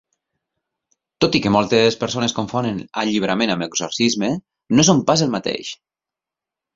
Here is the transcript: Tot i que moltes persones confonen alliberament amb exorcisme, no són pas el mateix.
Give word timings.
Tot 1.25 1.35
i 1.39 1.41
que 1.41 1.49
moltes 1.55 1.97
persones 2.03 2.33
confonen 2.39 2.79
alliberament 3.01 3.53
amb 3.57 3.65
exorcisme, 3.65 4.31
no 4.79 4.87
són 4.89 5.03
pas 5.11 5.25
el 5.27 5.31
mateix. 5.35 5.71